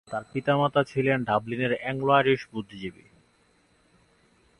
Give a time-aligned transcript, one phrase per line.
[0.07, 3.05] তাঁর পিতামাতা ছিলেন ডাবলিনের অ্যাংলো-আইরিশ বুদ্ধিজীবী।